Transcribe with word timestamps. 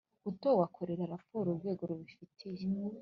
Utowe 0.31 0.61
akorera 0.67 1.11
raporo 1.13 1.47
urwego 1.51 1.83
rubifitiye 1.89 2.63